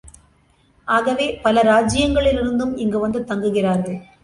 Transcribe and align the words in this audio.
ஆகவே 0.87 1.35
பல 1.43 1.61
இராச்சியங்களிலிருந்தும் 1.61 2.73
இங்கு 2.75 2.99
வந்து 2.99 3.19
தங்குகிறார்கள். 3.21 3.99